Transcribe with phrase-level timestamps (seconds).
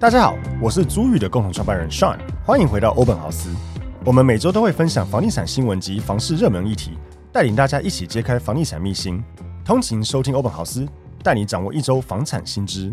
[0.00, 3.54] 大家好，我是租宇的共同创办人 Sean，欢迎回到欧本豪斯。
[4.02, 6.92] 我们每周都会分享房地产新闻及房市热门议题，
[7.30, 9.22] 带领大家一起揭开房地产秘辛。
[9.62, 10.88] 通勤收听欧本豪斯，
[11.22, 12.90] 带你掌握一周房产新知。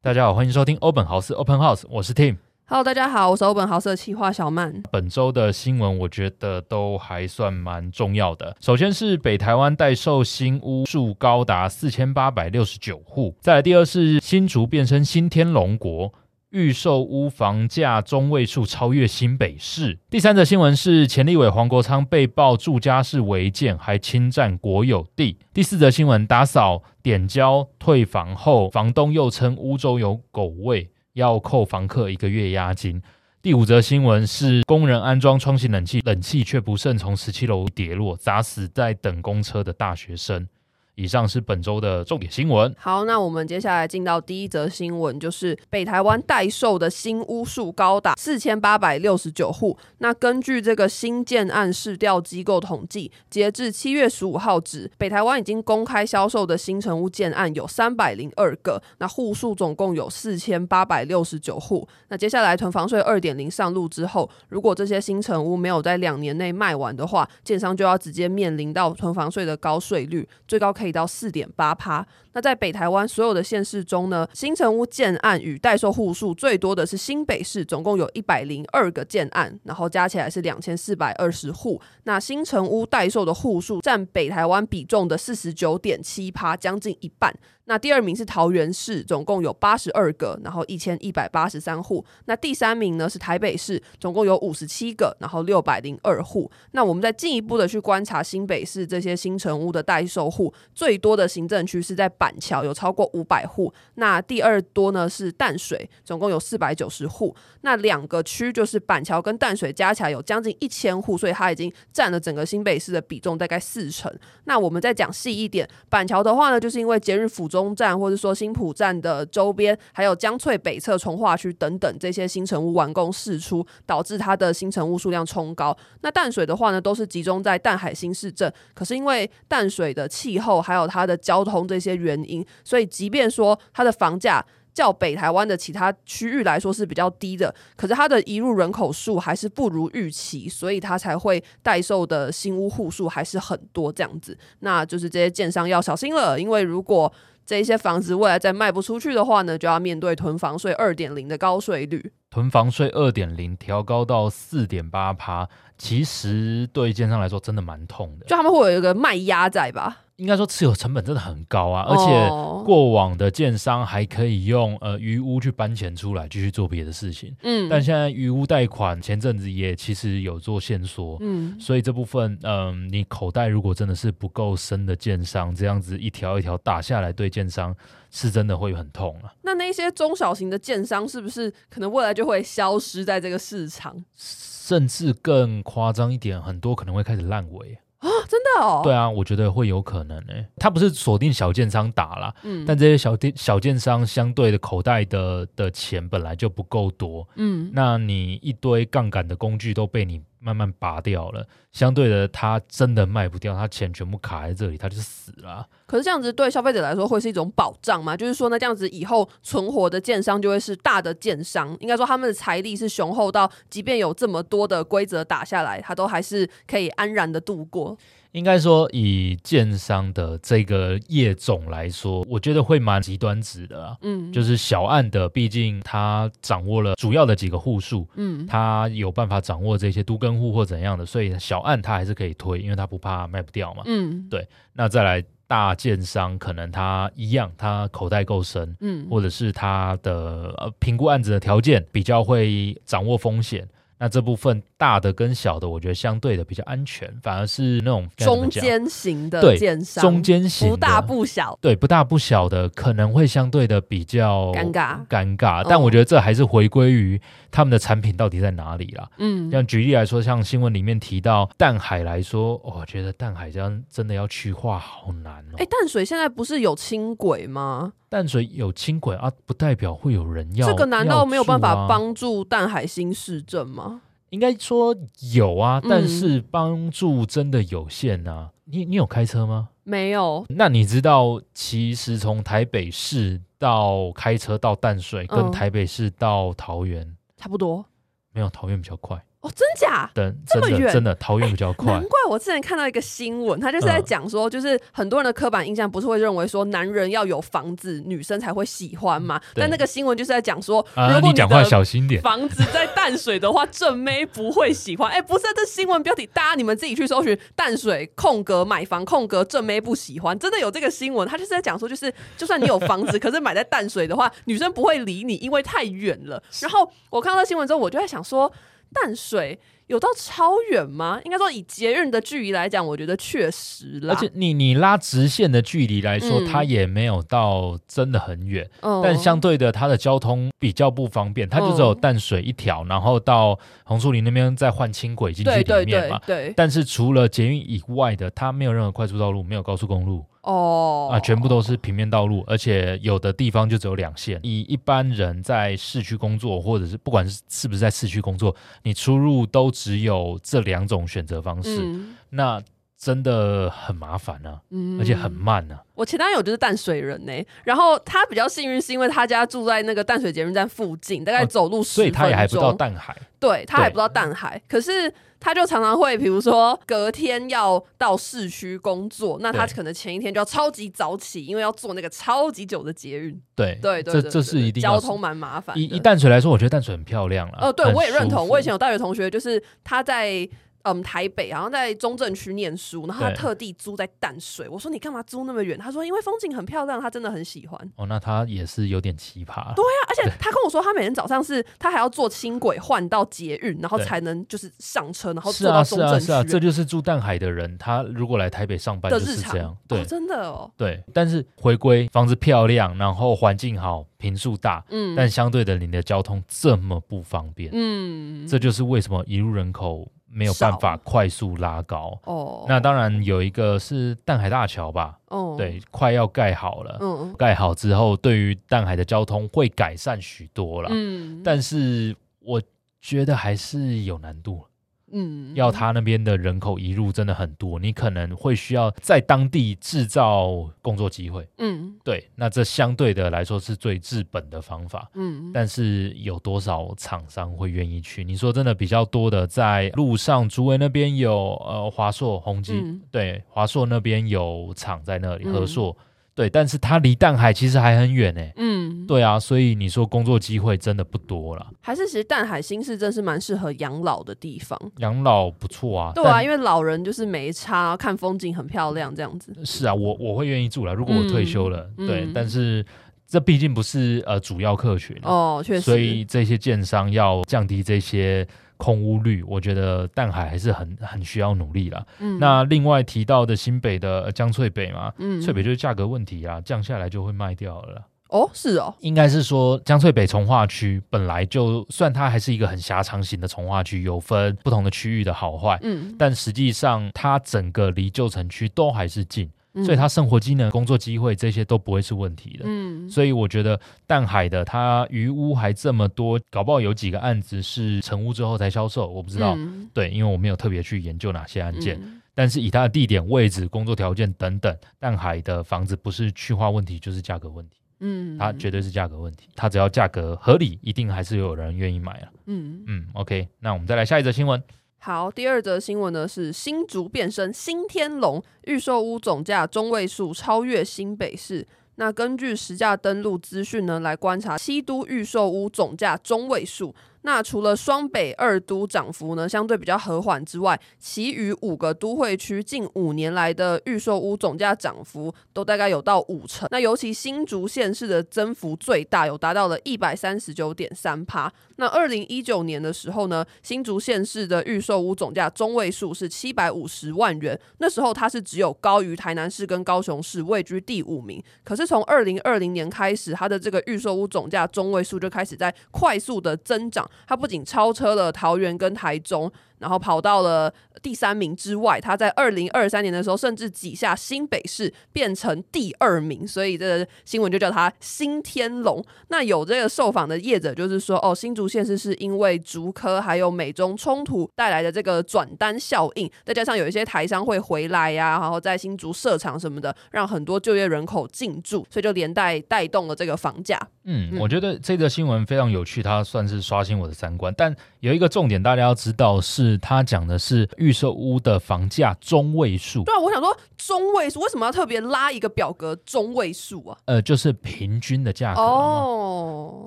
[0.00, 2.38] 大家好，欢迎收听欧本豪斯 Open House，我是 Tim。
[2.64, 4.82] Hello，大家好，我是欧本豪斯的企划小曼。
[4.90, 8.56] 本周的新闻我觉得都还算蛮重要的。
[8.58, 16.10] 首先是北台湾待售新屋数高达四千八百六十九户，再来第二是新竹变身新天龙国。
[16.52, 19.98] 预售屋房价中位数超越新北市。
[20.10, 25.38] 第三则新闻是前立委黄国昌被曝住家式违建，还侵占国有地。
[25.54, 33.02] 第四则新闻，打扫点交退房后，房东又称屋中有狗味，要扣房客一个月押金。
[33.40, 40.46] 第五则新闻是工人安装窗型冷气，冷气却不慎从十七楼跌落，砸死在等公车的大学生。
[40.94, 42.74] 以上是本周的重点新闻。
[42.78, 49.76] 好，那我们接下来进到第一则新闻，就是北台湾待售的新屋数高达四千八百六十九户。
[49.98, 61.88] 那根据这个新建案市调机构统计，截至七月十五号止，北台湾已经公开销售的新成屋建案有三百零二个，那户数总共有四千八百六十九户。
[62.08, 72.04] 那接下来囤房税二点零上路之后，如果这些新成屋没有在两年内卖完的话，建商就要直接面临到囤房税的高税率，最高可以到四点八趴。
[72.32, 81.80] 那在北台湾所有的县市中呢，新城屋建案与待售户数最多的是新北市，总共有一百零二个建案，然后加起来是两千四百二十户。
[82.04, 87.32] 那新城屋待售的户数占北台湾比重的四十九点七趴，将近一半。
[87.66, 92.04] 那第二名是桃园市，总共有八十二个，然后一千一百八十三户。
[92.24, 96.50] 那第三名呢是台北市，总共有五十七个，然后六百零二户。
[96.72, 103.72] 那我们再进一步的去观察新北市这些新成屋的待售户，最多的行政区是在板桥，有超过五百户。
[103.94, 107.34] 那第二多呢是淡水，总共有四百九十户。
[107.60, 114.12] 那两个区就是板桥跟淡水加起来有将近一千户，所以它已经占了整个新北市的比重大概四成。
[114.44, 125.76] 那我们再讲细一点，板桥的话呢，就是因为节日辅中站或者说新埔站的周边，还有江翠北侧从化区等等这些新成屋完工释出，导致它的新成屋数量冲高。
[126.00, 134.42] 那淡水的话呢，都是集中在淡海新市镇，可是因为淡水的气候还有它的交通这些原因，所以即便说它的房价。
[134.74, 144.34] 较北台湾的其他区域来说是比较低的，可是它的移入人口数还是不如预期，所以它才会待售的新屋户数还是很多这样子。
[144.60, 147.12] 那就是这些建商要小心了，因为如果
[147.52, 152.10] 这一些房子未来再卖不出去的话呢，就要面对囤房税二点零的高税率。
[152.30, 155.46] 囤房税二点零调高到四点八趴，
[155.76, 159.98] 其实对建商来说真的蛮痛的，就他们会有一个卖压在吧？
[160.22, 177.74] 应该说持有成本真的很高啊，而且过往的建商还可以用呃余屋去搬钱出来继续做别的事情，嗯，但现在余屋贷款前阵子也其实有做限缩，嗯，所以这部分嗯、呃，你口袋如果真的是不够深的建商，这样子一条一条打下来，对建商
[178.12, 179.34] 是真的会很痛啊。
[179.42, 184.04] 那那些中小型的建商是不是可能未来就会消失在这个市场？
[184.14, 187.76] 甚至更夸张一点，很多可能会开始烂尾。
[187.98, 188.80] 啊，真的哦？
[188.82, 190.48] 对啊，我觉得会有可能诶、欸。
[190.56, 200.22] 他不是锁定小建商打啦，嗯，但这些小店小建商相对的口袋的的钱本来就不够多，嗯，那你一堆杠杆的工具都被你。
[200.44, 205.64] 慢慢拔掉了，相对的，他真的卖不掉，他钱全部卡在这里，他就死了。
[205.86, 208.16] 可是这样子对消费者来说会是一种保障吗？
[208.16, 217.96] 就是说呢，这样子以后存活的建商就会是大的建商，应该说他们的财力是雄厚到，即便有这么多的规则打下来，他都还是可以安然的度过。
[218.32, 223.96] 应该说，以建商的这个业种来说，我觉得会蛮极端值的啊。
[224.02, 233.82] 嗯，就是小案的，毕竟他掌握了主要的几个户数，嗯，他有办法掌握这些都更户或怎样的，所以小案他还是可以推，因为他不怕卖不掉嘛。
[233.86, 234.48] 嗯，对。
[234.72, 235.24] 那再来。
[235.48, 243.68] 大建商可能他一样，他口袋够深，嗯，或者是他的呃评估案子的条件比较会掌握风险。
[244.02, 255.06] 那这部分大的跟小的，我觉得相对的比较安全，反而是那种中间型的建商，中间型不大不小，对，不大不小的可能会相对的比较尴尬。
[255.06, 255.64] 尴尬。
[255.68, 257.20] 但我觉得这还是回归于
[257.52, 259.08] 他们的产品到底在哪里啦。
[259.18, 265.54] 嗯，像举例来说，像新闻里面提到淡海来说，我觉得淡海这样真的要去化好难哦。
[265.58, 267.92] 哎，淡水现在不是有轻轨吗？
[268.08, 270.66] 淡水有轻轨啊，不代表会有人要。
[270.66, 274.00] 这个难道没有办法帮助淡海新市镇吗？
[274.30, 274.96] 应该说
[275.34, 278.50] 有啊，但是帮助真的有限啊。
[278.50, 279.68] 嗯、你你有开车吗？
[279.84, 280.46] 没有。
[280.48, 287.84] 那你知道，其实从台北市到开车到淡水，跟台北市到桃园、嗯、差不多。
[288.30, 289.26] 没有，讨厌比较快。
[289.42, 290.08] 哦，真假？
[290.14, 291.92] 等这么远，真的桃园比较快。
[291.92, 299.40] 难怪我之前看到一个新闻，他就是在讲说，就是很多人的刻板印象不是会认为说男人要有房子，女生才会喜欢嘛？
[299.56, 305.10] 但那个新闻就是在讲说，如果你讲话小心点，房子在淡水的话，正妹不会喜欢。
[305.10, 311.26] 哎，不是，这新闻标题，大家你们自己去搜寻淡水空格买房空格正妹不喜欢，真的有这个新闻。
[311.26, 316.40] 他就是在讲说，就是就算你有房子， 可是买在淡水的话，女生不会理你，因为太远了。
[316.60, 318.52] 然后我看到新闻之后，我就在想说。
[318.92, 319.58] 淡水
[319.88, 321.20] 有到超远吗？
[321.24, 324.14] 应该说以捷运的距离来讲，我觉得确实啦。
[324.14, 328.68] 而且你你拉直线的距离来说，嗯、它也没有到真的很远。
[328.80, 336.18] 嗯、但相对的，它的交通比较不方便，它就只有淡水一条，嗯、然后到红树林那边再换轻轨进去里面嘛。
[336.26, 336.54] 对，对，对，对。
[336.56, 340.24] 但是除了捷运以外的，它没有任何快速道路，没有高速公路。
[340.42, 344.40] 哦，啊，全部都是平面道路，而且有的地方就只有两线。
[344.42, 352.60] 以一般人在市区工作，或者是不管是是不是在市区工作，你出入都只有这两种选择方式，嗯、那
[353.02, 355.82] 真的很麻烦啊，嗯、而且很慢啊。
[355.94, 363.16] 我前男友就是淡水人呢、欸，然后他比较幸运，是因为他家住在那个淡水捷运站附近，大概走路十分钟，哦，所以他也还不到淡海。
[363.40, 373.36] 对，他还不到淡海，可是他就常常会，比如说隔天要到市区工作，那他可能前一天就要超级早起，因为要坐那个超级久的捷运。
[373.56, 375.76] 对对对，这这是一定交通蛮麻烦。
[375.76, 377.58] 以以淡水来说，我觉得淡水很漂亮了。
[377.58, 378.46] 哦、呃，对，我也认同。
[378.46, 380.48] 我以前有大学同学，就是他在。
[380.82, 384.68] 嗯，台北，然后在中正区念书，然后他特地租在淡水。
[384.68, 385.78] 我说你干嘛租那么远？
[385.78, 387.80] 他说因为风景很漂亮，他真的很喜欢。
[387.96, 389.74] 哦，那他也是有点奇葩。
[389.74, 396.26] 对啊，而且他跟我说，他每天早上是，他还要坐轻轨换到捷运，然后才能就是上车，然后坐到中正区。
[396.26, 399.76] 是啊，是啊，是啊，这就是住淡海的人，他如果来台北上班就是这样。
[399.86, 400.70] 对、哦，真的哦。
[400.76, 410.10] 对，但是回归房子漂亮，然后环境好，平数大，嗯，但相对的你的交通这么不方便，嗯，这就是为什么一入人口。
[410.32, 412.18] 没有办法快速拉高。
[412.24, 422.60] 哦，那当然有一个是淡海大桥吧，哦，对，快要盖好了，嗯，盖好之后，对于淡海的交通会改善许多了，嗯，但是我
[423.00, 424.64] 觉得还是有难度。
[425.12, 431.46] 嗯，要他那边的人口移入真的很多，你可能会需要在当地制造工作机会。
[431.58, 435.10] 嗯，对，那这相对的来说是最治本的方法。
[435.14, 438.24] 嗯，但是有多少厂商会愿意去？
[438.24, 445.96] 你说真的比较多的，在路上，竹围那边有呃华硕、宏基，嗯、对，华硕那边有厂在那里，和硕。
[445.98, 448.40] 嗯对，但是它离淡海其实还很远呢。
[448.56, 451.66] 嗯，对啊，所以你说工作机会真的不多了。
[451.80, 454.78] 还是其实淡海新市真是蛮适合养老的地方。
[454.98, 456.12] 养老不错啊。
[456.14, 459.52] 对啊，因为老人就是没差，看风景很漂亮这样子。
[459.64, 460.94] 是啊，我我会愿意住了。
[460.94, 462.82] 如果我退休了，嗯、对，嗯、但是
[463.26, 465.80] 这毕竟不是呃主要客群哦，确实。
[465.82, 468.46] 所以这些建商要降低这些。
[468.82, 472.04] 空屋率，我觉得淡海还是很很需要努力了。
[472.18, 478.04] 嗯，那另外提到的新北的江翠北嘛，嗯，翠北就是价格问题啊，降下来就会卖掉了。
[478.30, 489.48] 哦，是哦，应该是说江翠北从化区本来就算它还是一个很狭长型的从化区，有分不同的区域的好坏，嗯，但实际上它整个离旧城区都还是近。
[489.84, 492.64] 所以他生活机能、工作机会这些都不会是问题的。
[492.66, 499.54] 嗯，所以我觉得淡海的他鱼屋还这么多，搞不好有几个案子是成屋之后才销售，我不知道。
[499.56, 501.98] 嗯、对，因为我没有特别去研究哪些案件。
[502.02, 507.78] 嗯、但是以它的地点、位置、工作条件等等，淡海的房子不是去化问题就是价格问题。
[508.00, 509.48] 嗯，它绝对是价格问题。
[509.54, 512.28] 它只要价格合理，一定还是有人愿意买啊。
[512.46, 514.62] 嗯嗯，OK，那我们再来下一则新闻。
[515.04, 521.66] 好，第二则新闻呢是新竹变身新天龙，预售屋总价中位数超越新北市。
[521.96, 536.68] 那根据实价登录资讯呢来观察，西都预售屋总价中位数，那除了双北二都涨幅呢相对比较和缓之外，其余五个都会区近五年来的预售屋总价涨幅都大概有到五成。
[536.70, 541.52] 那尤其新竹县市的增幅最大，有达到了一百三十九点三趴。
[541.76, 551.42] 那二零一九年的时候呢，新竹县市的预售屋总价中位数是七百五十万元，那时候它是只有高于台南市跟高雄市，位居第五名。
[551.64, 559.50] 可是从二零二零年开始，它的这个预售屋总价中位数就开始在快速的增长，它不仅超车了桃园跟台中。
[559.82, 560.72] 然后跑到了
[561.02, 569.04] 第三名之外，他在二零二三年的时候甚至挤下新北市，变成第二名，所以这个新闻就叫他新天龙。
[569.28, 583.76] 那有这个受访的业者就是说，哦，新竹县市是因为竹科还有美中冲突带来的这个转单效应，再加上有一些台商会回来呀、啊，然后在新竹设厂什么的，让很多就业人口进驻，所以就连带带动了这个房价。
[584.04, 587.52] 嗯，嗯，我觉得这个新闻非常有趣，它算是刷新我的三观。
[587.56, 589.78] 但有一个重点，大家要知道是。
[589.78, 593.04] 他讲的是预售屋的房价中位数。
[593.04, 596.98] 对啊，我想说中位数为什么要特别拉一个表格中位数啊？
[597.04, 599.86] 呃，就是平均的价格哦。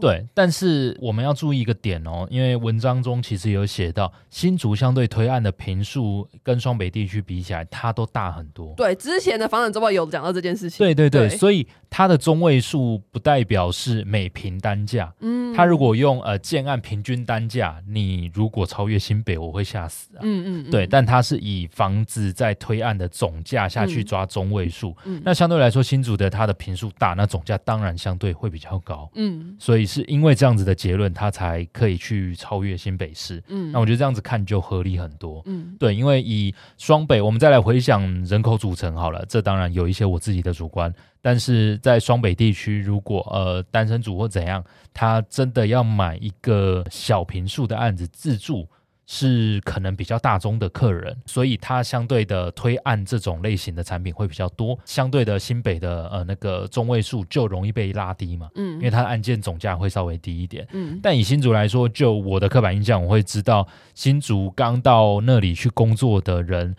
[0.00, 8.74] 对，但是我们要注意一个点哦，因为文章中其实有写到新竹相对推案的平数跟双北地区比起来，它都大很多。
[8.76, 10.78] 对，之前的房产周报有讲到这件事情。
[10.78, 11.66] 对对对，对所以
[11.96, 15.12] 它的中位数不代表是每平单价。
[15.20, 19.64] 嗯，它如果用呃建案平均单价，你如果超越新北，我会。
[19.64, 20.20] 吓死啊！
[20.22, 40.92] 嗯嗯，嗯，对，但它是以房子在推案的总价下去抓中位数，嗯，那相对来说新竹的它的平数大，那总价当然相对会比较高，嗯，所以是因为这样子的结论，它才可以去超越新北市，嗯，那我觉得这样子看就合理很多，嗯，对，因为以双北，我们再来回想人口组成好了，这当然有一些我自己的主观，
[41.24, 44.62] 但是在双北地区，如果呃单身族或怎样，
[44.92, 48.68] 他真的要买一个小平数的案子自住。
[49.06, 66.74] 是可能比较大宗的客人，所以他相对的推案这种类型的产品会比较多，相对的新北的呃那个中位数就容易被拉低嘛，嗯，因为它的案件总价会稍微低一点，嗯，但以新竹来说，就我的刻板印象，我会知道新竹刚到那里去工作的人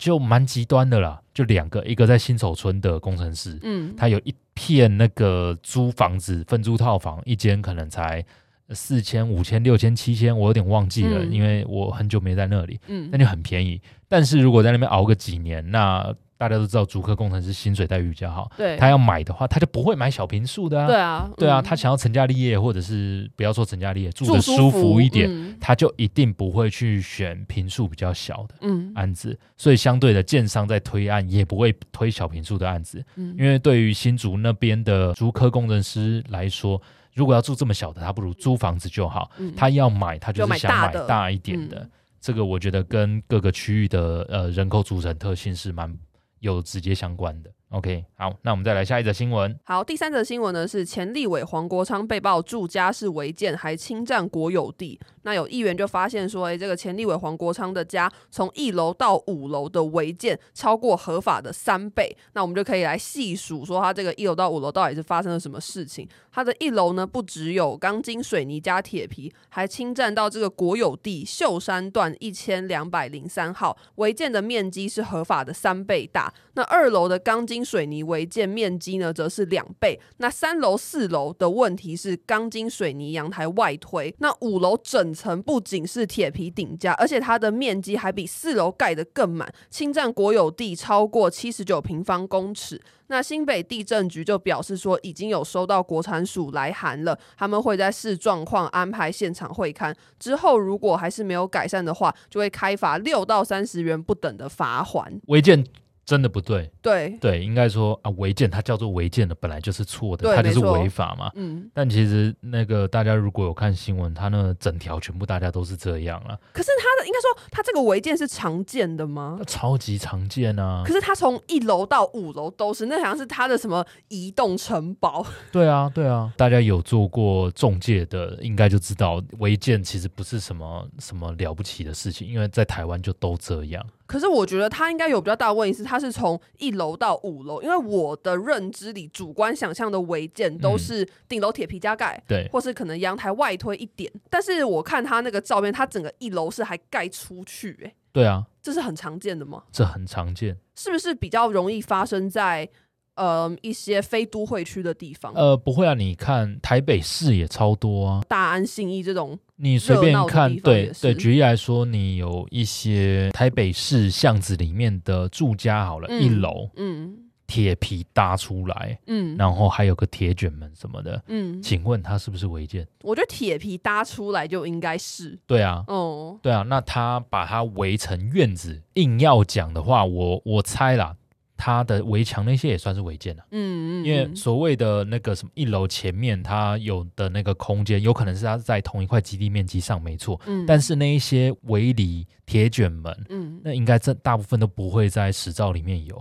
[0.00, 8.24] 就蛮极端的啦，就两个，一个在新手村的工程师，嗯，他有一片那个租房子分租套房，一间可能才。
[8.72, 12.78] 四千、五千、六千、七千，我有点忘记了，嗯，因为我很久没在那里。
[12.86, 13.82] 嗯，那就很便宜。
[14.06, 18.50] 但是如果在那边熬个几年，那大家都知道，竹科工程师薪水待遇比较好。
[18.56, 20.86] 对，他要买的话，他就不会买小平数的啊。
[20.86, 28.54] 对啊，嗯，对啊，他想要成家立业，或者是不要说成家立业，住的舒服一点，嗯，他就一定不会去选平数比较小的
[28.94, 29.38] 案子。
[29.38, 33.04] 嗯，所以相对的，建商在推案也不会推小平数的案子。
[33.16, 36.80] 嗯，因为对于新竹那边的竹科工程师来说。
[37.12, 39.28] 如果要住这么小的，他不如租房子就好。
[39.38, 41.80] 嗯、他要买，他就是想买大一点的。
[41.80, 45.92] 嗯、这个我觉得跟各个区域的呃人口组成特性是蛮
[46.40, 47.54] 有直接相关的。
[47.70, 49.56] OK，好，那我们再来下一则新闻。
[49.62, 54.98] 好，第三则新闻呢是前立委黄国昌被曝住家是违建，还侵占国有地。
[55.22, 62.16] 那有议员就发现说，哎，这个前立委黄国昌的家从一楼到五楼的违建超过合法的三倍。
[62.32, 66.08] 那我们就可以来细数说，他这个一楼到五楼到底是发生了什么事情？
[66.32, 76.32] 他的一楼呢，不只有钢筋水泥加铁皮，还侵占到这个国有地秀山段一千两百零三号，违建的面积是合法的三倍大。
[76.54, 80.00] 那二楼的钢筋水泥违建面积呢，则是两倍。
[80.18, 84.14] 那三楼、四楼的问题是钢筋水泥阳台外推。
[84.18, 92.80] 那五楼整层不仅是铁皮顶架，而且它的面积还比四楼盖得更满，侵占国有地超过七十九平方公尺。
[93.08, 99.92] 那新北地政局就表示说，已经有收到国产署来函了，他们会在视状况安排现场会勘。
[100.18, 105.20] 之后如果还是没有改善的话，就会开罚六到三十元不等的罚锾。
[105.26, 105.64] 违建。
[106.10, 111.30] 真的不对，对对，应该说啊，违建它叫做违建的，本来就是错的，它就是违法嘛。
[111.36, 116.36] 嗯，但其实那个大家如果有看新闻，它那整条全部大家都是这样了。
[116.52, 119.38] 可是它的应该说，它这个违建是常见的吗？
[119.46, 120.82] 超级常见啊！
[120.84, 125.24] 可是它从一楼到五楼都是，那好像是它的什么移动城堡？
[125.52, 133.86] 对啊，对啊，大家有做过中介的，应该就知道违建其实不是什么什么了不起的事情，因为在台湾就都这样。
[134.06, 144.10] 可是我觉得它应该有比较大的问题是，它是从一楼到五楼，因为我的认知里，主观想象的违建都是顶楼铁皮加盖，对，或是可能阳台外推一点。
[144.30, 149.64] 但是我看他那个照片，他整个一楼是还盖出去，欸，哎，对啊，这是很常见的吗？
[149.70, 152.68] 这很常见，是不是比较容易发生在
[153.16, 155.32] 呃一些非都会区的地方。
[155.34, 167.16] 呃，不会啊，你看台北市也超多啊，大安、信义这种，你随便看，对对，举例来说，你有一些台北市巷子里面的住家，好了，嗯、一楼，嗯。
[167.50, 172.86] 铁皮搭出来，嗯，然后还有个铁卷门什么的，嗯，请问它是不是违建？
[173.02, 181.16] 我觉得铁皮搭出来就应该是，对啊，哦，对啊，那他把它围成院子，硬要讲的话，我我猜啦，
[181.60, 196.20] 它的围墙那些也算是违建了，嗯嗯，因为所谓的那个什么一楼前面它有的那个空间，有可能是它在同一块基地面积上没错，嗯，但是那一些围篱铁卷门，嗯，那应该这大部分都不会在实照里面有。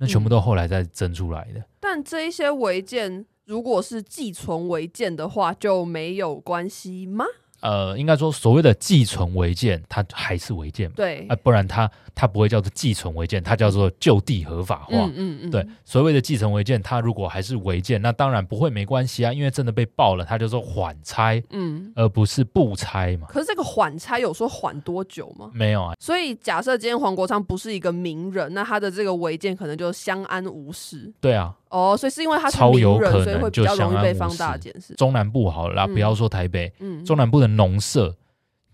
[0.00, 1.58] 那全部都后来再增出来的。
[1.58, 7.24] 嗯、但这一些违建，如果是寄存违建的话，就没有关系吗？
[7.60, 10.94] 呃，应该说所谓的寄存违建，它还是违建嘛？
[10.96, 14.90] 对，呃，不然它它不会叫做寄存违建，它叫做就地合法化。
[14.90, 23.26] 嗯嗯，嗯对，所谓的寄存违建，它如果还是违建，那当然不会没关系啊，因为真的被爆了，它就说缓拆，嗯，而不是不拆嘛。
[23.28, 25.50] 可是这个缓拆有说缓多久吗？
[25.52, 25.94] 没有啊。
[25.98, 31.12] 所以假设今天黄国昌不是一个名人，那他的这个违建可能就相安无事。
[31.20, 31.54] 对啊。
[31.70, 34.94] 哦，所以是因为他是名人，所以会比较容易被放大检视。
[34.94, 38.16] 中南部好了啦，不要说台北，嗯，中南部的农舍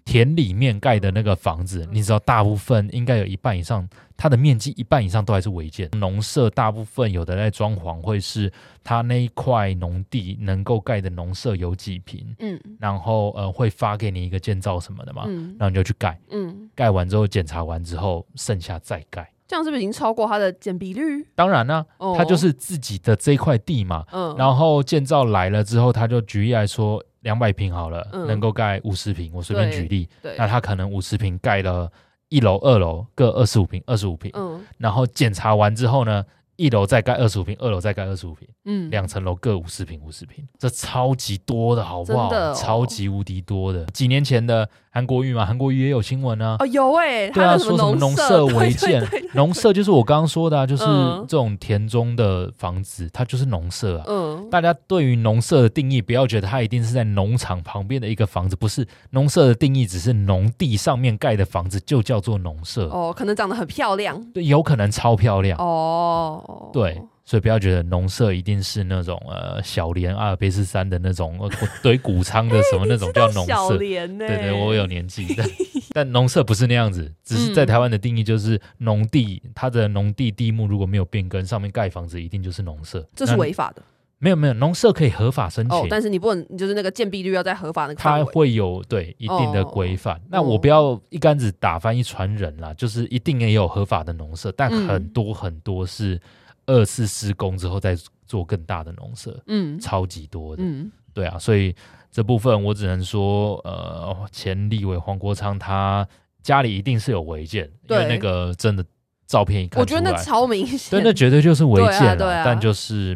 [0.05, 5.89] 田里面盖的那个房子，你知道，大部分应该有一半以上，它的面积一半以上都还是违建。
[5.93, 19.27] 农舍大部分有的在装潢，会是他那一块农地能够盖的农舍有几平，嗯，然后呃会发给你一个建造什么的嘛，嗯，然后你就去盖，嗯，盖完之后检查完之后，剩下再盖。
[19.47, 21.27] 这样是不是已经超过它的减比率？
[21.35, 24.05] 当然呢、啊，哦、它就是自己的这块地嘛。
[24.13, 29.31] 嗯，然后建造来了之后，他就举例来说，两百平好了，嗯、能够盖五十平。
[29.35, 31.91] 我随便举例，对，那他可能五十平盖了
[32.29, 34.31] 一楼、二楼各二十五平，二十五平。
[34.35, 36.25] 嗯，然后检查完之后呢？
[36.57, 42.29] 一楼再盖二十五平，二楼再盖二十五平，嗯，两层楼各五十平，五十平，这超级多的好不好？
[42.33, 43.85] 哦、超级无敌多的。
[43.87, 46.57] 几年前的韩国瑜嘛，韩国瑜也有新闻啊。
[46.61, 50.85] 哦，有哎、欸，对啊，说什么农舍违建，农舍就是我刚刚说的、啊，就是
[51.27, 54.05] 这种田中的房子，嗯、它就是农舍啊。
[54.07, 58.87] 嗯，大家对于农舍的定义，不要觉得它一定是在农场旁边的一个房子，不是。
[59.11, 62.89] 农舍的定义只是农地上面盖的房子就叫做农舍。
[62.89, 64.23] 哦，可能长得很漂亮。
[64.33, 65.59] 对，有可能超漂亮。
[65.59, 66.43] 哦。
[66.73, 71.39] 对，所以不要觉得农舍一定是那种呃小连阿尔卑斯山的那种
[71.83, 73.77] 堆谷仓的什么那种 叫农舍。
[73.79, 75.49] 对对，我有年纪但，
[75.93, 83.83] 但农舍不是那样子，只是在台湾的定义就是农地，它的农地地目如果没有变更，上面盖房子一定就是农舍，这是违法的。
[84.19, 87.95] 没有没有，农舍可以合法申请，但是你不能就是那个建蔽率要在合法的。
[87.95, 90.21] 它会有对一定的规范。
[90.29, 96.21] 那我不要一竿子打翻一船人啦，就是一定也有合法的农舍，但很多很多是。
[96.67, 101.77] 二次施工之后再做更大的农舍，嗯，超级多的，嗯，对啊，所以
[102.11, 106.09] 这部分我只能说，呃，前立委黄国昌他
[106.43, 108.83] 家里一定是有违建，因为那个真的
[109.27, 113.15] 照片一看，我觉得那超明显，对，那绝对就是违建了，对啊对啊，但就是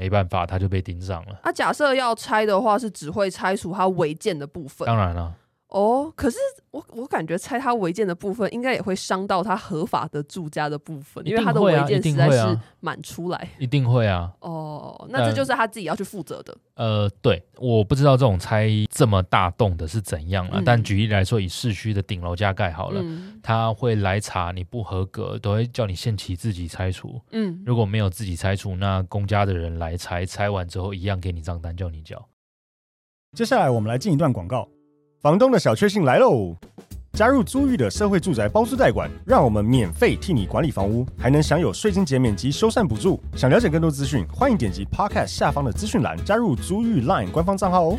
[0.00, 1.38] 没办法，他就被盯上了。
[1.42, 5.34] 他假设要拆的话，是只会拆除他违建的部分，当然了。
[5.70, 6.36] 哦，可是
[6.72, 14.32] 我我感觉拆他违建的部分，应该也会伤到他合法的住家的部分，因为他的违建实在是满出来，一定会啊。
[14.40, 16.56] 哦，那这就是他自己要去负责的。
[16.74, 27.20] 呃，对，我不知道这种拆这么大栋的是怎样啊，嗯、但举例来说，以市区的顶楼加盖好了，嗯、他会来查你不合格，都会叫你限期自己拆除。
[27.30, 32.28] 嗯，如果没有自己拆除，那公家的人来拆，拆完之后一样给你账单叫你交。
[33.36, 34.68] 接下来我们来进一段广告。
[35.20, 36.56] 房东的小确幸来喽！
[37.12, 43.20] 加入租寓的社会住宅包租代管，让我们免费替你管理房屋，还能享有税金减免及修缮补助。
[43.36, 47.98] 想了解更多资讯，欢迎点击 Podcast 下方的资讯栏，加入租寓 Line 官方账号哦。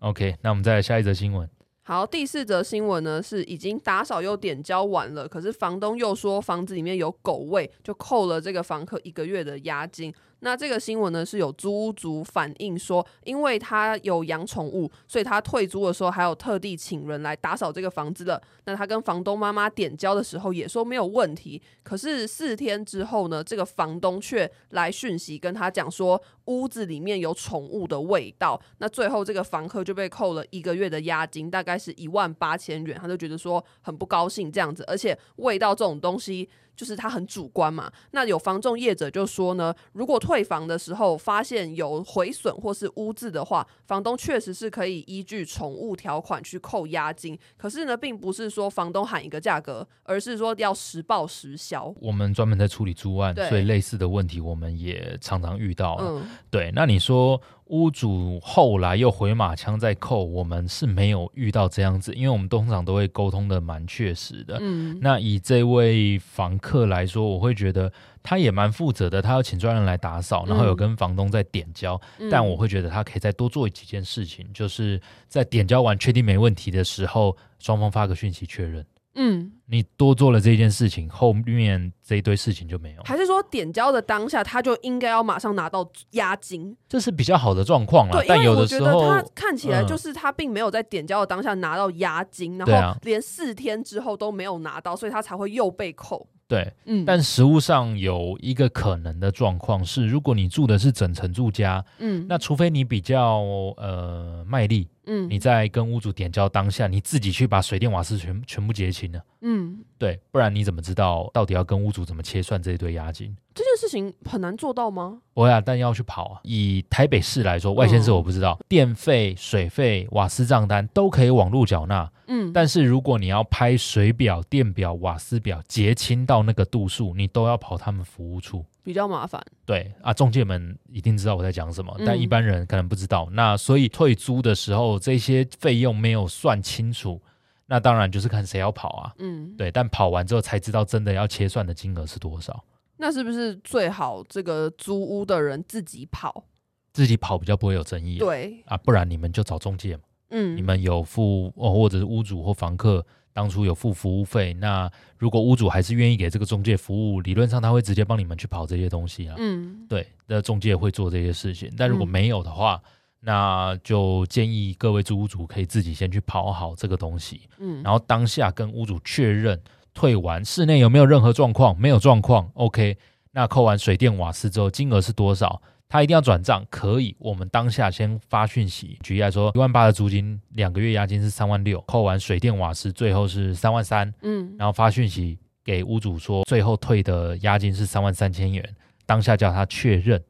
[0.00, 1.48] OK，那我们再来下一则新闻。
[1.86, 10.12] 好，第四则新闻呢是已经打扫又点交完了，可是房东又说房子里面有狗味，就扣了这个房客一个月的押金。
[10.44, 18.40] 那这个新闻呢，是有租屋族反映说，因为他有养宠物，所以他退租的时候还有特地请人来打扫这个房子的。
[18.66, 28.60] 那他跟房东妈妈点交的时候也说没有问题，可是四天之后呢，这个房东却来讯息跟他讲说屋子里面有宠物的味道。
[28.78, 36.46] 那最后这个房客就被扣了一个月的押金，大概是一万八千元，他就觉得说很不高兴这样子，而且味道这种东西。
[36.76, 47.38] 就是它很主观嘛，那有房仲业者就说呢，如果退房的时候发现有毁损或是污渍的话，房东确实是可以依据宠物条款去扣押金。
[47.56, 51.94] 可是呢，并不是说房东喊一个价格，而是说要实报实销。
[52.00, 55.96] 我们专门在处理租案，所以类似的问题我们也常常遇到。
[56.00, 64.58] 嗯，对，那你说屋主后来又回马枪再扣，我们是没有遇到这样子，因为我们通常都会沟通的蛮确实的。
[64.60, 67.90] 嗯，那以这位房客来说，我会觉得
[68.22, 78.84] 他也蛮负责的，他要请专人来打扫，然后有跟房东在点交，嗯、但我会觉得他可以再多做几件事情，就是在点交完确定没问题的时候，双方发个讯息确认。
[79.14, 83.02] 嗯，你多做了这件事情，后面这一堆事情就没有。
[83.04, 86.76] 还是说点交的当下，他就应该要马上拿到押金？
[86.88, 88.18] 这是比较好的状况啦。
[88.18, 96.26] 对，但有的我觉得时候他看起来就是他并没有在点交的当下拿到押金，嗯、然后连四天之后都没有拿到，所以他才会又被扣。
[96.46, 103.38] 对，嗯，但实物上有一个可能的状况是，如果你住的是整层住家，嗯，那除非你比较
[103.78, 113.36] 呃卖力，嗯，你在跟屋主点交当下，你自己去把水电瓦斯全全部结清了，嗯，对，不然你怎么知道到底要跟屋主怎么切算这一堆押金？
[113.54, 115.18] 这件事情很难做到吗？
[115.32, 116.40] 不会啊，但要去跑啊。
[116.42, 122.10] 以台北市来说，外县市我不知道，嗯、电费、水费、瓦斯账单都可以网络缴纳。
[122.26, 129.42] 嗯，但是如果你要拍水表、电表、瓦斯表结清到那个度数，你都要跑他们服务处，比较麻烦。
[129.64, 133.28] 对啊，中介们一定知道我在讲什么，嗯、但一般人可能不知道。
[133.32, 137.20] 那所以退租的时候，这些费用没有算清楚，
[137.66, 139.14] 那当然就是看谁要跑啊。
[139.18, 142.62] 嗯，对，但跑完之后才知道真的要切算的金额是多少。
[142.98, 146.44] 那是不是最好这个租屋的人自己跑？
[146.92, 148.20] 自己跑比较不会有争议啊。
[148.20, 150.02] 对啊，不然你们就找中介嘛。
[150.30, 159.34] 嗯，你们有付哦，或者是屋主或房客当初有付服务费，那如果屋主还是愿意给这个中介服务，理论上他会直接帮你们去跑这些东西啊。
[159.36, 161.68] 嗯，对，那中介会做这些事情。
[161.76, 167.48] 但如果没有的话，嗯、那就建议各位租屋主可以自己先去跑好这个东西。
[167.58, 169.60] 嗯，然后当下跟屋主确认
[169.92, 172.96] 退完室内有没有任何状况，没有状况，OK。
[173.32, 175.60] 那扣完水电瓦斯之后，金额是多少？
[175.94, 177.14] 他一定要转账，可以。
[177.20, 184.12] 我们当下先发讯息，举例来说，一万八的租金，两个月押金是三万六，扣完水电瓦斯，最后是三万三。
[184.22, 188.68] 嗯，然后发讯息给屋主说，最后退的押金是三万三千元。
[189.06, 190.20] 当下叫他确认，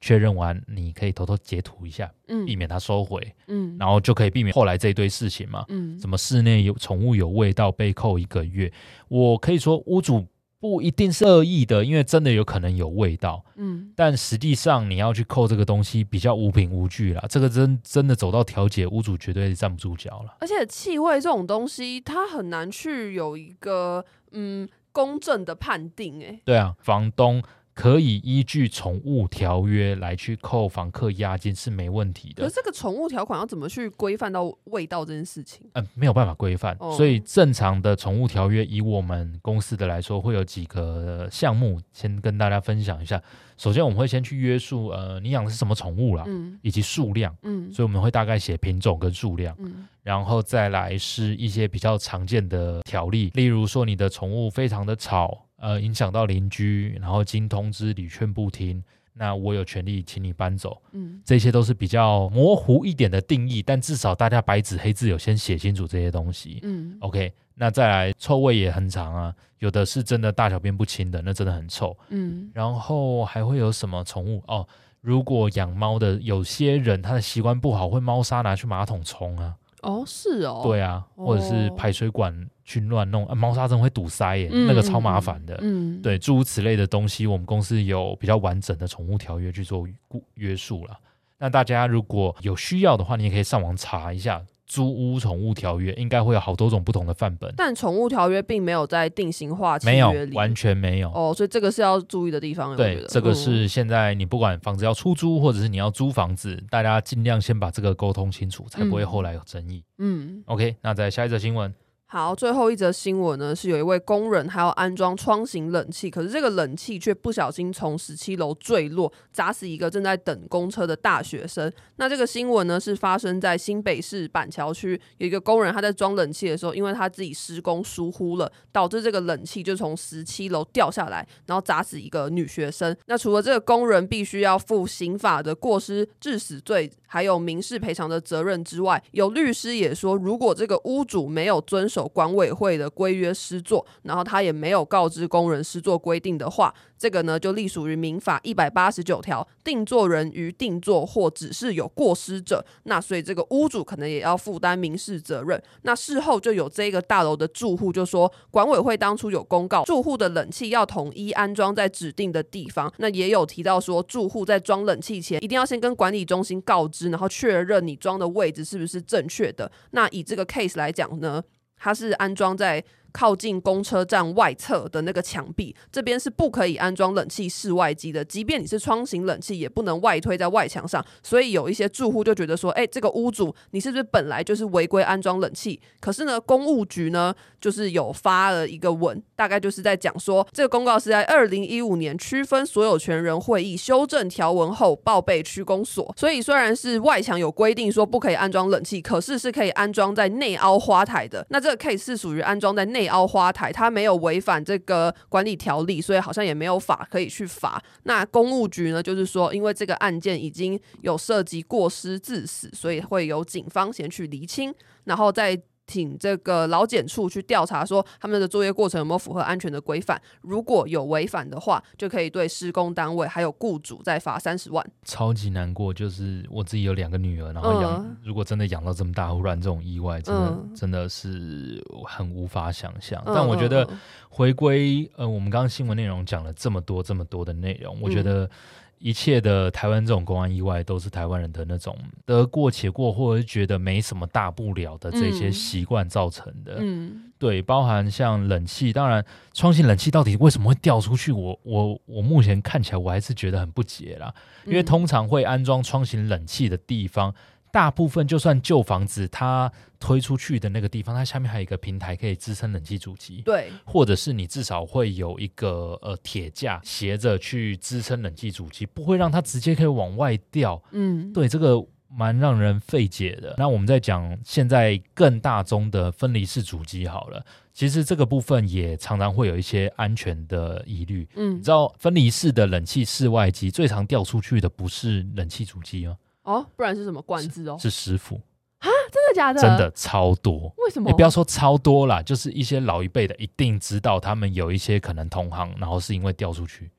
[0.00, 8.72] 确认完，你可以偷偷截图一下，嗯，避免他收回，嗯，然后就可以避免后来这一堆事情嘛，嗯，什么室内有宠物有味道被扣一个月，
[9.06, 10.26] 我可以说屋主。
[10.66, 13.44] 不一定是恶意的，因为真的有可能有味道。
[13.54, 17.24] 嗯，但实际上你要去扣这个东西比较无凭无据啦。
[17.28, 20.36] 这个真真的走到调解，屋主绝对站不住脚了。
[20.40, 26.20] 而且气味这种东西，它很难去有一个嗯公正的判定。
[26.24, 27.40] 哎，对啊，房东。
[27.76, 32.42] 可以依据宠物条约来去扣房客押金是没问题的。
[32.42, 35.68] 可是这个宠物条款要怎么去规范到味道这件事情？
[35.74, 36.74] 嗯，没有办法规范。
[36.80, 43.22] 哦、所以正常的宠物条约，以我们公司的来说，会有几个项目，先跟大家分享一下。
[43.58, 55.42] 首先，我们会先去约束，呃，你养的是什么宠物啦，嗯，以及数量，嗯，所以我们会大概写品种跟数量，嗯，然后再来是一些比较常见的条例，例如说你的宠物非常的吵。
[55.66, 58.80] 呃，影响到邻居，然后经通知屡劝不听，
[59.12, 60.80] 那我有权利请你搬走。
[60.92, 66.60] 嗯，这些都是比较模糊一点的定义，但至少大家白纸黑字有先写清楚这些东西。
[66.62, 71.96] 嗯，OK，那再来臭味也很长啊，有的是真的大小便不清的，那真的很臭。
[72.10, 74.64] 嗯，然后还会有什么宠物哦？
[75.00, 79.56] 如果养猫的，有些人他的习惯不好，会猫砂拿去马桶冲啊。
[79.82, 82.34] 哦，是哦，对啊，或者是排水管
[82.64, 85.56] 去乱弄，啊、猫砂真的会堵塞耶，嗯、那个超麻烦的。
[85.62, 89.86] 嗯，对，诸如此类的东西，我们公司有比较完整的宠物条约去做
[90.34, 90.98] 约束了。
[91.38, 94.42] 那大家如果有需要的话，你也可以上网查一下。
[94.66, 102.76] 租屋宠物条约应该会有好多种不同的范本，但宠物条约并没有在定型化契约里，没有，完全没有哦，所以这个是要注意的地方。
[102.76, 109.84] 对，这个是现在你不管房子要出租，或者是你要租房子，大家尽量先把这个沟通清楚，才不会后来有争议。
[109.98, 111.72] 嗯，OK，那在下一则新闻。
[112.08, 121.70] 好，最后一则新闻呢，是有一位工人还要安装窗型冷气，可是这个冷气却不小心从十七楼坠落，砸死一个正在等公车的大学生。
[121.96, 132.96] 那这个新闻呢，是发生在新北市板桥区，有一个工人他在装冷气的时候，因为他自己施工疏忽了，导致这个冷气就从十七楼掉下来，然后砸死一个女学生。
[133.06, 155.62] 那除了这个工人必须要负刑法的过失致死罪，还有民事赔偿的责任之外，有律师也说，如果这个屋主没有遵守守管委会的规约施作，然后他也没有告知工人施作规定的话，这个呢就隶属于民法一百八十九条，定作人于定作或指示有过失者，那所以这个屋主可能也要负担民事责任。
[155.84, 169.72] 那事后就有这个大楼的住户就说，管委会当初有公告住户的冷气要统一安装在指定的地方，那也有提到说住户在装冷气前一定要先跟管理中心告知，然后确认你装的位置是不是正确的。
[169.92, 171.42] 那以这个 case 来讲呢，
[171.76, 172.82] 它是安装在
[173.16, 178.22] 靠近公车站外侧的那个墙壁，这边是不可以安装冷气室外机的。
[178.22, 181.02] 即便你是窗型冷气，也不能外推在外墙上。
[181.22, 185.80] 所以有一些住户就觉得说，哎，这个屋主你是不是本来就是违规安装冷气？
[185.98, 196.14] 可是呢，公务局呢就是有发了一个文，大概就是在讲说，这个公告是在二零一五年区分所有权人会议修正条文后报备区公所。
[196.18, 201.46] 所以虽然是外墙有规定说不可以安装冷气，可是是可以安装在内凹花台的。
[201.48, 203.05] 那这个 case 是属于安装在内。
[203.08, 207.82] 凹花台，他没有违反这个管理条例，所以好像也没有法可以去罚。
[208.04, 215.60] 那公务局呢，就是说，因为这个案件已经有涉及过失致死，所以会由警方先去厘清，然后再。
[215.86, 220.20] 请这个劳检处去调查，说他们的作业过程有没有符合安全的规范。
[220.40, 224.84] 如果有违反的话，就可以对施工单位还有雇主再罚三十万。
[225.04, 233.22] 超级难过，就是我自己有两个女儿，然后养，嗯、如果真的养到这么大，忽然这种意外，真的、嗯、真的是很无法想象。
[233.26, 233.88] 嗯、但我觉得
[234.28, 238.50] 回归呃，我们刚刚新闻内容讲了这么多这么多的内容，我觉得。
[238.98, 246.76] 嗯一切的台湾这种公安意外，都是台湾人的那种得过且过，或者是觉得没什么大不了的这些习惯造成的。
[246.78, 251.30] 嗯，对，包含像冷气，当然窗型冷气到底为什么会掉出去？
[251.30, 257.34] 我我我目前看起来我还是觉得很不解啦，因为通常会安装窗型冷气的地方。
[257.76, 270.82] 大部分就算旧房子，它推出去的那个地方，它下面还有一个平台可以支撑冷气主机，对，或者是你至少会有一个呃铁架斜着去支撑冷气主机，不会让它直接可以往外掉。
[270.92, 273.54] 嗯，对，这个蛮让人费解的。
[273.58, 281.28] 那我们再讲现在更大宗的分离式主机好了，其实这个部分也常常会有一些安全的疑虑。
[281.36, 286.16] 嗯，你知道分离式的冷气室外机最常掉出去的不是冷气主机吗？
[286.46, 287.76] 哦，不然是什么罐子哦？
[287.78, 288.36] 是师傅
[288.78, 288.88] 啊？
[289.12, 289.60] 真的假的？
[289.60, 290.72] 真的超多。
[290.78, 291.10] 为什么？
[291.10, 296.90] 你不要说超多啦，就是一些老一辈的一定知道，他们有一些可能同行，然后是因为掉出去。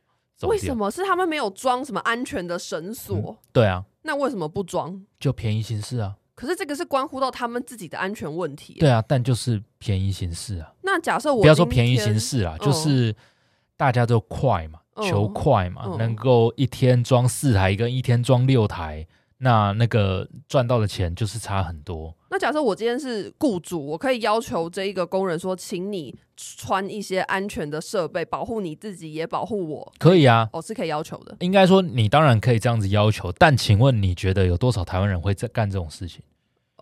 [0.42, 0.92] 为什么？
[0.92, 3.16] 是他们没有装什么安全的绳索？
[3.18, 3.86] 嗯，对啊。
[4.04, 5.02] 那为什么不装？
[5.20, 6.16] 就便宜行事啊。
[6.36, 8.76] 可是这个是关乎到他们自己的安全问题。
[8.80, 10.72] 对啊，但就是便宜行事啊。
[10.84, 13.16] 那假设我不要说便宜行事啊，就是
[13.76, 19.08] 大家都快嘛，嗯，求快嘛，嗯，能够一天装四台跟一天装六台。
[19.40, 22.14] 那那个赚到的钱就是差很多。
[22.30, 29.94] 那假设我今天是雇主，我可以要求这一个工人说，请你穿一些安全的设备，保护你自己，也保护我。
[29.98, 31.36] 可以啊，哦，是可以要求的。
[31.40, 36.22] 应该说，你当然可以这样子要求，但请问你觉得有多少台湾人会在干这种事情？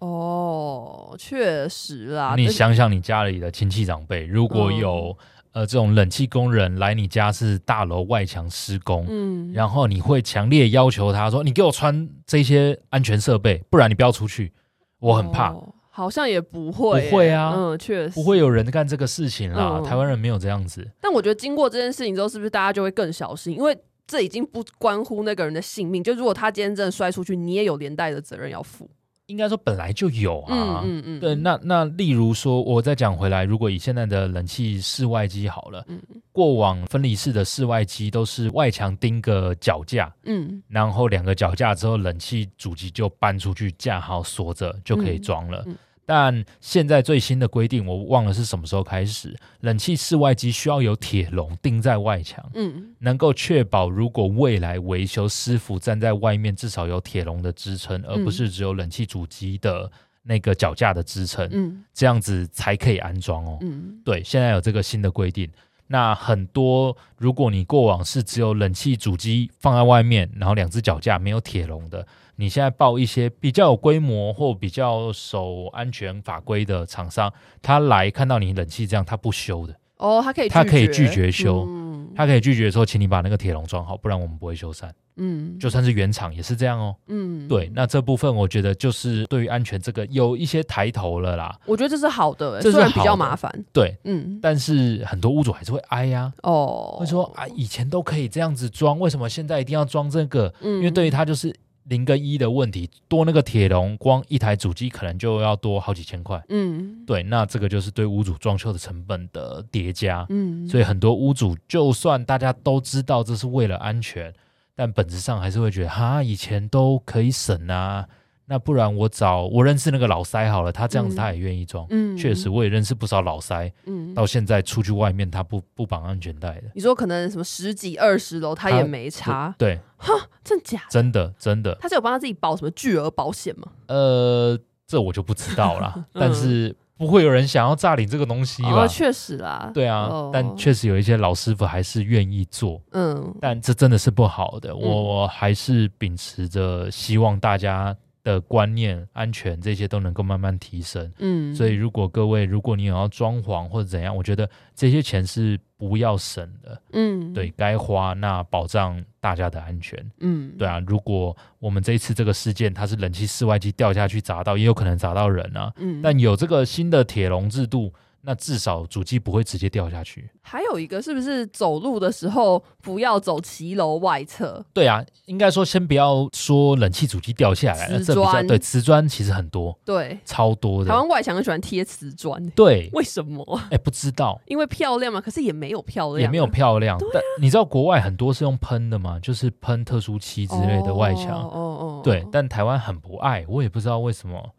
[0.02, 2.36] 哦，确实啦。
[2.36, 5.26] 你想想，你家里的亲戚长辈，如果有、嗯。
[5.56, 14.52] 呃，这种冷气工人来你家是大楼外墙施工，嗯，然后你会强烈要求他说：“你给我穿这些安全设备，不然你不要出去。”
[15.00, 19.78] 我很怕，哦、好像也不会，不会啊，嗯，确实不会有人干这个事情啦。
[19.78, 20.86] 嗯、台湾人没有这样子。
[21.00, 23.56] 但我觉得经过这件事情之后，是不是大家就会更小心？
[23.56, 28.90] 因为这已经不关乎那个人的性命，就如果他今天真的摔出去，你也有连带的责任要负。
[29.28, 36.00] 应该说本来就有啊，嗯嗯，嗯对，那那例如说，我再讲回来，如果以现在的冷气室外机好了，嗯，
[36.32, 45.64] 过往分离式的室外机都是外墙钉个脚架，嗯，然后两个脚架之后，冷气主机就搬出去架好锁着就可以装了。
[45.66, 59.92] 嗯嗯但现在最新的规定，我忘了是什么时候开始，冷气室外机需要有铁笼钉在外墙，嗯，能够确保如果未来维修师傅站在外面，至少有铁笼的支撑，而不是只有冷气主机的
[60.22, 63.58] 那个脚架的支撑，嗯，这样子才可以安装哦。
[63.62, 65.50] 嗯，对，现在有这个新的规定。
[65.88, 79.76] 那很多，如果你过往是只有冷气主机放在外面，然后两只脚架没有铁笼的，你现在报一些比较有规模或比较守安全法规的厂商，他来看到你冷气这样，他不修的。
[79.98, 84.90] 哦，他可以，他可以拒绝修，嗯、他可以拒绝说，请你把那个铁笼装好，不然我们不会修缮。
[85.16, 86.94] 嗯，就算是原厂也是这样哦。
[87.08, 91.58] 嗯，对，那这部分我觉得就是对于安全这个有一些抬头了啦。
[91.66, 93.50] 我觉得这是好的，这然比较麻烦。
[93.72, 96.52] 对，嗯，但是很多屋主还是会哀呀、啊。
[96.52, 100.54] 哦，会说啊，以前都可以这样子装，为什么现在一定要装这个？
[100.60, 101.56] 嗯，因为对于他就是。
[101.86, 106.44] 零跟一的问题，多那个铁笼，光一台主机可能就要多好几千块。
[106.50, 110.26] 嗯，对，那这个就是对屋主装修的成本的叠加。
[110.30, 114.34] 嗯，所以很多屋主，就算大家都知道这是为了安全，
[114.76, 118.08] 但本质上还是会觉得，哈，以前都可以省啊。
[118.48, 121.86] 那不然我找我认识那个老塞好了，他这样子他也愿意装。
[121.90, 123.72] 嗯，确实我也认识不少老塞。
[123.86, 126.70] 嗯，到现在出去外面他不不绑安全带的。
[126.76, 129.54] 你说可能什么十几二十楼他也没查。
[129.58, 130.84] 对，哈，真假？
[130.90, 131.76] 真的真的。
[131.82, 133.68] 他是有帮他自己保什么巨额保险吗？
[133.88, 134.56] 呃，
[134.86, 135.94] 这我就不知道了。
[135.96, 138.84] 嗯、但是不会有人想要诈领这个东西吧？
[138.84, 139.72] 哦、确实啦。
[139.74, 142.80] 对啊，哦、但确实有一些老师傅还是愿意做。
[142.92, 144.76] 嗯，但这真的是不好的。
[144.76, 147.96] 我我还是秉持着希望大家。
[148.26, 167.94] 的观念、安全这些都能够慢慢提升，嗯，所以如果各位，如果你有要装潢或者怎样，我觉得这些钱是不要省的，嗯，对该花那保障大家的安全，嗯，对啊，如果我们这一次这个事件它是冷气室外机掉下去砸到，也有可能砸到人啊，嗯，但有这个新的铁笼制度。
[168.26, 170.30] 那至少主机不会直接掉下去。
[170.42, 174.64] 还有一个是不是走路的时候不要走骑楼外侧？
[174.74, 180.90] 对啊，应该说先不要说冷气主机掉下来，瓷砖对瓷砖其实很多，对，超多的。
[180.90, 183.44] 台湾外墙很喜欢贴瓷砖，对，为什么？
[183.70, 185.22] 哎，不知道，因为漂亮嘛。
[185.22, 186.98] 可是也没有漂亮，也没有漂亮。
[187.14, 189.20] 但你知道国外很多是用喷的嘛？
[189.20, 191.42] 就是喷特殊漆之类的外墙。
[191.42, 192.02] 哦哦。
[192.04, 194.52] 对，但台湾很不爱，我也不知道为什么。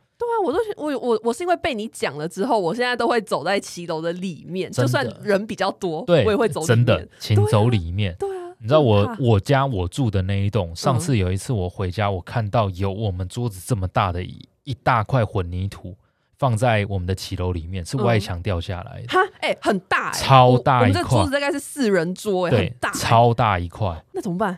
[0.47, 6.77] 我都我我我是因为被你讲了之后，我现在都会走在骑楼的里面，就算人比较多，对，我也会走里面。
[6.77, 8.15] 真的，请走里面。
[8.17, 15.97] 对啊，你知道我我家我住的那一栋，上次有一次我回家，我看到有我们桌子这么大的一一大块混凝土
[16.39, 19.09] 放在我们的骑楼里面，是外墙掉下来的。
[19.09, 21.01] 哈，哎，很大，超大一块。
[21.01, 24.01] 我们这桌子大概是四人桌，哎，很大，超大一块。
[24.13, 24.57] 那怎么办？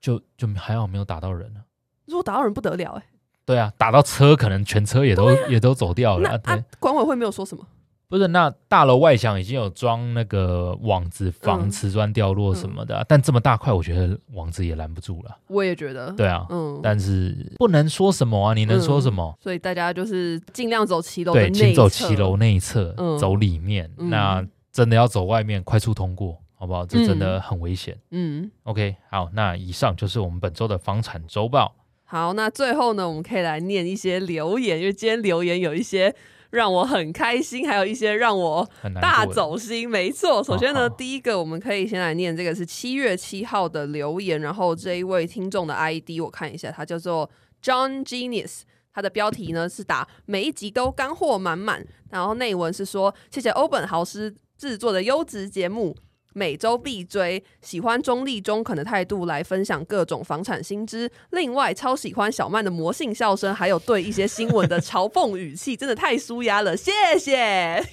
[0.00, 1.60] 就就还好没有打到人呢。
[2.06, 3.02] 如果打到人不得了，哎。
[3.48, 6.36] 对啊，打到车可能全车也都、啊、也都走掉了。
[6.36, 7.66] 对，管委会没有说什么？
[8.10, 15.36] 不是，那大楼外墙已经有装那个网子防瓷砖掉落什么的，嗯嗯、但这么大块，我觉得网子也拦不住了。
[15.46, 16.12] 我也觉得。
[16.12, 18.52] 对啊，嗯，但是不能说什么啊？
[18.52, 19.34] 你能说什么？
[19.38, 23.90] 嗯、所以大家就是尽量走骑楼对，请走骑楼内侧，嗯、走里面。
[23.96, 26.86] 嗯、那真的要走外面，快速通过，好不好？
[26.86, 27.94] 这真的很危险。
[28.10, 31.74] 嗯，OK，好，那以上就是我们本周的房产周报。
[32.10, 36.14] 好，那最后呢，我们可以来念一些留言，因为今天留言有一些
[36.48, 38.66] 让我很开心，还有一些让我
[38.98, 39.86] 大走心。
[39.86, 47.28] 没错，首先呢，哦、第一个我们可以先来念这个是七月七号的留言，然后这一位听众的 ID 我看一下，他叫做
[47.62, 48.62] John Genius，
[48.94, 55.94] 他的标题呢是打每一集都干货满满，然后内文是说谢谢欧本豪斯制作的优质节目。
[56.38, 61.10] 每周必追，喜欢中立中肯的态度来分享各种房产新知。
[61.30, 66.76] 另外，超喜欢小曼的魔性笑声，还有对一些新闻的嘲讽语气，真的太舒压了。
[66.76, 67.84] 谢谢。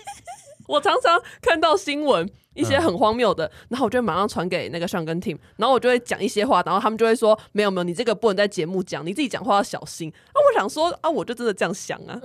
[0.68, 10.10] 我常常看到新闻一些很荒谬的，然后我就马上传给那个上跟 team，然后我就会讲一些话，然后他们就会说：没有没有，你这个不能在节目讲，你自己讲话要小心。
[10.10, 12.20] 啊，我想说啊，我就真的这样想啊，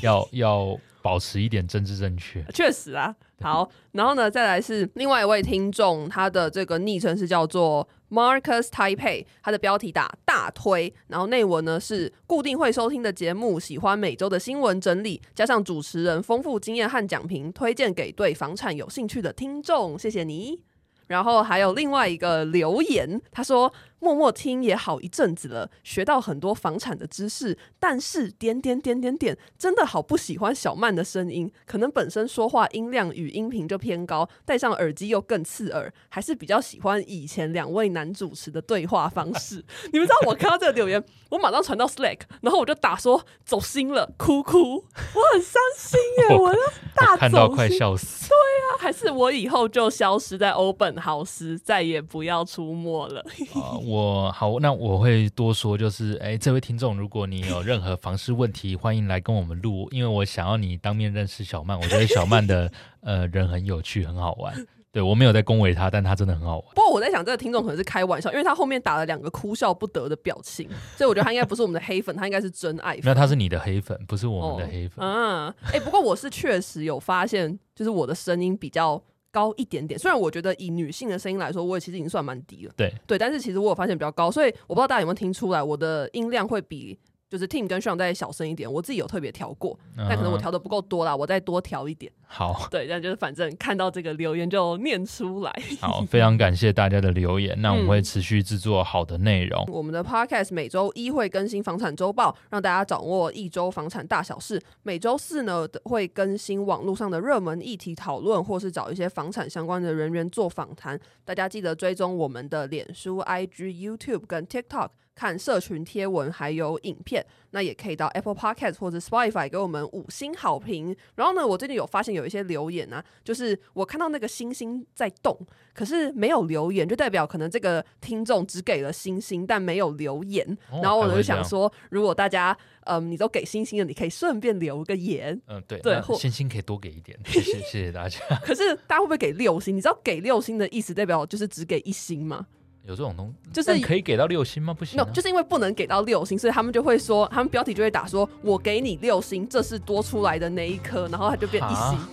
[0.00, 0.78] 要 要。
[1.02, 3.14] 保持一点政治正确，确实啊。
[3.40, 20.60] 好，然后呢，再来是另外一位听众，他的这个昵称是叫做 Marcus Taipei，他的标题打大推，然后内文呢是固定会收听的节目，喜欢每周的新闻整理，加上主持人丰富经验和讲评，推荐给对房产有兴趣的听众，谢谢你。
[21.08, 23.72] 然后还有另外一个留言，他说。
[24.02, 39.64] 默默听也好一阵子了，学到很多房产的知识，但是点点点点点，真的好不喜欢小曼的声音，可能本身说话音量与音频就偏高，戴上耳机又更刺耳，还是比较喜欢以前两位男主持的对话方式。
[39.92, 44.58] 你们知道我看到这个留言，我马上传到 Slack，然后我就打说走心了，哭哭，
[45.14, 46.60] 我很伤心耶，我，我要
[46.96, 48.28] 大走心，看到快笑死。
[48.28, 53.24] 对啊， 还是我以后就消失在欧本豪斯，再也不要出没了。
[53.84, 64.54] 我好，那我会多说，就是，哎，这位听众，如果你有任何房事问题，欢迎来跟我们录，因为我想要你当面认识小曼，我觉得小曼的呃人很有趣，很好玩。
[64.92, 66.66] 对，我没有在恭维他，但他真的很好玩。
[66.74, 73.02] 不过我在想，这个听众可能是开玩笑，因为他后面打了两个哭笑不得的表情，所以我觉得他应该不是我们的黑粉，他应该是真爱粉。
[73.04, 75.02] 那他是你的黑粉，不是我们的黑粉。
[75.02, 79.98] 嗯、哦，哎、啊欸，不过我是确实有发现，就是我的声音比较高一点点。
[79.98, 82.72] 虽然我觉得以女性的声音来说，我也其实已经算蛮低了。
[82.76, 86.98] 对对，但是其实我有发现比较高，所以我不知道大家有没有听出来，我的音量会比。
[87.32, 92.12] 就是 Tim 跟 Sean 再小声一点，我自己有特别调过，但可能我调的不够多啦，我再多调一点。
[92.34, 95.52] 好， 对，但就是反正看到这个留言就念出来。
[95.82, 99.62] 好，非常感谢大家的留言，那我们会持续制作好的内容。
[99.66, 104.58] 嗯、我们的 Podcast 每周一会更新房产周报，让大家掌握一周房产大小事。
[104.82, 110.98] 每周四呢会更新网络上的热门议题讨论，或是找一些房产相关的人员做访谈。
[111.26, 114.88] 大家记得追踪我们的脸书、IG、YouTube 跟 TikTok。
[115.14, 120.94] 看社群贴文还有影片，那也可以到 Apple Podcast 或者 Spotify 给我们五星好评。
[121.14, 125.38] 然后呢，我最近有发现有一些留言啊，就是我看到那个星星在动，
[125.72, 130.46] 可是没有留言，就代表可能这个听众只给了星星，但没有留言。
[130.70, 135.40] 哦、然后我就想说，如果大家嗯，你都给星星了，你可以顺便留个言。
[135.46, 138.18] 嗯，对对，星星可以多给一点， 谢谢谢谢大家。
[138.44, 139.76] 可是大家会不会给六星？
[139.76, 142.46] 你知道给六星的意思代表就是只给一星吗？
[142.84, 144.74] 有这种东西，就是可以给到六星吗？
[144.74, 151.76] 不行、啊，就是因为不能给到六星，所以他们就会说，他们标题就会打说：“我给你六星，这是多出来的那一颗，然后它就变一星。
[151.76, 152.08] 啊”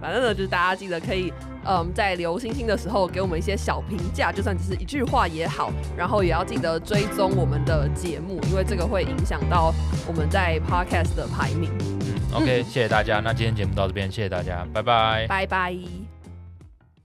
[0.00, 1.32] 反正呢，就是大家记得可以，
[1.64, 5.72] 嗯，在留星星的时候给我们一些小评价，就算只是一句话也好。
[5.96, 9.72] 然后也要记得追踪我们的节目，因为这个会影响到
[10.06, 11.70] 我们在 Podcast 的排名。
[11.80, 13.20] 嗯，OK，、嗯、谢谢大家。
[13.20, 16.07] 那今天节目到这边，谢谢大家，拜拜，拜拜。